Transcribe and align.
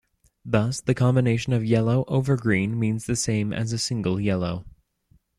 Thus 0.43 0.81
the 0.81 0.95
combination 0.95 1.53
yellow 1.63 2.05
over 2.07 2.35
green 2.35 2.79
means 2.79 3.05
the 3.05 3.15
same 3.15 3.53
as 3.53 3.71
a 3.71 3.77
single 3.77 4.19
yellow. 4.19 4.65